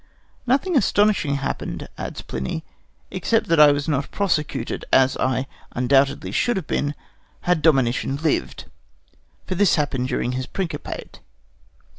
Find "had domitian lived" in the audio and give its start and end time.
7.41-8.65